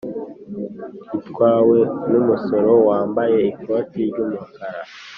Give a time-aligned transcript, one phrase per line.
[1.19, 4.81] itwawe n’umusore wambaye ikoti ry’umukara.